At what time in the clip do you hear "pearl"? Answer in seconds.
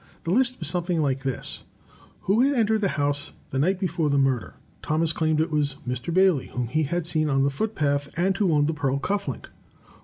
8.73-8.97